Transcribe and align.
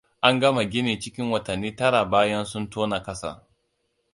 An 0.27 0.39
gama 0.39 0.63
gini 0.63 0.99
cikin 0.99 1.31
watanni 1.31 1.75
tara 1.75 2.05
bayan 2.05 2.45
sun 2.45 2.69
tona 2.69 3.03
kasa. 3.03 3.45